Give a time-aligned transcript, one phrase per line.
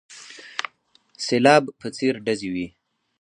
[1.25, 2.67] سلاب په څېر ډزې وې.